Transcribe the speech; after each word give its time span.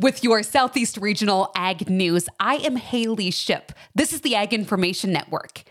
With 0.00 0.24
your 0.24 0.42
Southeast 0.42 0.96
Regional 0.96 1.52
Ag 1.54 1.90
News, 1.90 2.26
I 2.38 2.54
am 2.54 2.76
Haley 2.76 3.30
Ship. 3.30 3.70
This 3.94 4.14
is 4.14 4.22
the 4.22 4.34
Ag 4.34 4.54
Information 4.54 5.12
Network. 5.12 5.62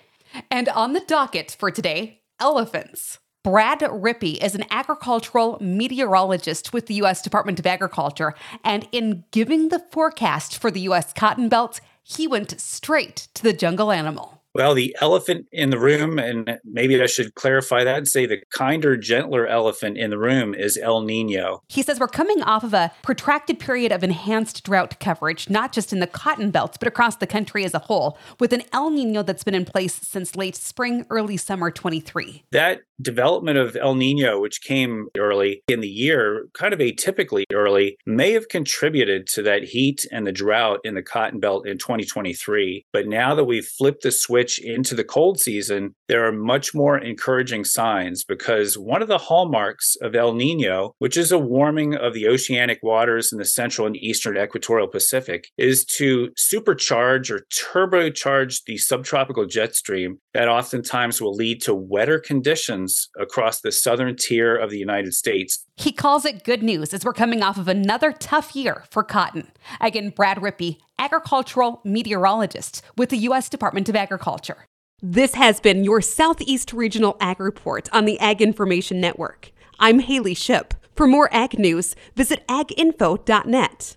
And 0.51 0.69
on 0.69 0.93
the 0.93 0.99
docket 0.99 1.55
for 1.57 1.71
today, 1.71 2.21
elephants. 2.39 3.17
Brad 3.43 3.79
Rippey 3.79 4.37
is 4.39 4.53
an 4.53 4.65
agricultural 4.69 5.57
meteorologist 5.59 6.73
with 6.73 6.85
the 6.85 6.93
U.S. 6.95 7.23
Department 7.23 7.57
of 7.57 7.65
Agriculture, 7.65 8.35
and 8.63 8.87
in 8.91 9.23
giving 9.31 9.69
the 9.69 9.83
forecast 9.91 10.59
for 10.59 10.69
the 10.69 10.81
U.S. 10.81 11.11
cotton 11.11 11.49
belt, 11.49 11.81
he 12.03 12.27
went 12.27 12.61
straight 12.61 13.29
to 13.33 13.41
the 13.41 13.51
jungle 13.53 13.91
animal. 13.91 14.38
Well, 14.55 14.73
the 14.73 14.95
elephant 14.99 15.45
in 15.51 15.69
the 15.69 15.79
room, 15.79 16.17
and 16.17 16.59
maybe 16.63 17.01
I 17.01 17.05
should 17.05 17.35
clarify 17.35 17.83
that 17.83 17.97
and 17.97 18.07
say 18.07 18.25
the 18.25 18.41
kinder, 18.51 18.97
gentler 18.97 19.45
elephant 19.45 19.97
in 19.97 20.09
the 20.09 20.17
room 20.17 20.55
is 20.55 20.77
El 20.77 21.01
Nino. 21.01 21.61
He 21.69 21.83
says 21.83 21.99
we're 21.99 22.07
coming 22.07 22.41
off 22.41 22.63
of 22.63 22.73
a 22.73 22.91
protracted 23.03 23.59
period 23.59 23.91
of 23.91 24.03
enhanced 24.03 24.63
drought 24.63 24.99
coverage, 24.99 25.49
not 25.49 25.71
just 25.71 25.93
in 25.93 25.99
the 25.99 26.07
cotton 26.07 26.49
belts, 26.49 26.77
but 26.77 26.87
across 26.87 27.17
the 27.17 27.27
country 27.27 27.63
as 27.63 27.73
a 27.73 27.79
whole, 27.79 28.17
with 28.39 28.51
an 28.51 28.63
El 28.73 28.89
Nino 28.89 29.21
that's 29.21 29.43
been 29.43 29.53
in 29.53 29.65
place 29.65 29.93
since 29.93 30.35
late 30.35 30.55
spring, 30.55 31.05
early 31.09 31.37
summer 31.37 31.69
23. 31.69 32.43
That 32.51 32.81
development 33.01 33.57
of 33.57 33.75
El 33.75 33.95
Nino, 33.95 34.39
which 34.41 34.61
came 34.61 35.07
early 35.17 35.61
in 35.67 35.79
the 35.79 35.87
year, 35.87 36.47
kind 36.53 36.73
of 36.73 36.79
atypically 36.79 37.43
early, 37.53 37.97
may 38.05 38.31
have 38.33 38.49
contributed 38.49 39.27
to 39.27 39.41
that 39.43 39.63
heat 39.63 40.05
and 40.11 40.25
the 40.25 40.31
drought 40.31 40.79
in 40.83 40.95
the 40.95 41.03
cotton 41.03 41.39
belt 41.39 41.67
in 41.67 41.77
2023. 41.77 42.85
But 42.91 43.07
now 43.07 43.35
that 43.35 43.45
we've 43.45 43.65
flipped 43.65 44.03
the 44.03 44.11
switch 44.11 44.38
into 44.59 44.95
the 44.95 45.03
cold 45.03 45.39
season, 45.39 45.95
there 46.09 46.25
are 46.25 46.31
much 46.31 46.73
more 46.73 46.97
encouraging 46.97 47.63
signs 47.63 48.23
because 48.23 48.77
one 48.77 49.01
of 49.03 49.07
the 49.07 49.19
hallmarks 49.19 49.95
of 50.01 50.15
El 50.15 50.33
Nino, 50.33 50.95
which 50.97 51.15
is 51.15 51.31
a 51.31 51.37
warming 51.37 51.95
of 51.95 52.13
the 52.15 52.27
oceanic 52.27 52.79
waters 52.81 53.31
in 53.31 53.37
the 53.37 53.45
central 53.45 53.85
and 53.85 53.95
eastern 53.95 54.35
equatorial 54.35 54.87
Pacific, 54.87 55.49
is 55.57 55.85
to 55.85 56.29
supercharge 56.29 57.29
or 57.29 57.45
turbocharge 57.53 58.63
the 58.65 58.77
subtropical 58.77 59.45
jet 59.45 59.75
stream 59.75 60.17
that 60.33 60.49
oftentimes 60.49 61.21
will 61.21 61.35
lead 61.35 61.61
to 61.61 61.75
wetter 61.75 62.19
conditions 62.19 63.09
across 63.19 63.61
the 63.61 63.71
southern 63.71 64.15
tier 64.15 64.55
of 64.55 64.71
the 64.71 64.79
United 64.79 65.13
States. 65.13 65.63
He 65.77 65.91
calls 65.91 66.25
it 66.25 66.43
good 66.43 66.63
news 66.63 66.91
as 66.91 67.05
we're 67.05 67.13
coming 67.13 67.43
off 67.43 67.57
of 67.57 67.67
another 67.67 68.11
tough 68.11 68.55
year 68.55 68.85
for 68.89 69.03
cotton. 69.03 69.51
Again, 69.79 70.09
Brad 70.09 70.39
Rippey, 70.39 70.77
agricultural 70.97 71.81
meteorologist 71.85 72.81
with 72.97 73.09
the 73.09 73.17
U.S. 73.17 73.47
Department 73.47 73.87
of 73.87 73.95
Agriculture. 73.95 74.65
This 75.01 75.35
has 75.35 75.61
been 75.61 75.85
your 75.85 76.01
Southeast 76.01 76.73
Regional 76.73 77.15
Ag 77.21 77.39
Report 77.39 77.87
on 77.93 78.03
the 78.03 78.19
Ag 78.19 78.41
Information 78.41 78.99
Network. 78.99 79.53
I'm 79.79 79.99
Haley 79.99 80.33
Ship. 80.33 80.73
For 80.93 81.07
more 81.07 81.33
ag 81.33 81.57
news, 81.57 81.95
visit 82.17 82.45
aginfo.net. 82.49 83.87